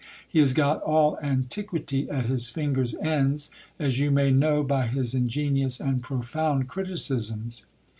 [0.27, 5.13] He has got all antiquity at his fingers' ends, as you may know by his
[5.13, 7.67] ingenious and profound criticisms.